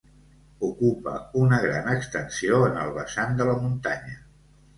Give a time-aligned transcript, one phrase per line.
[0.67, 4.19] Ocupa una gran extensió en el vessant de la muntanya.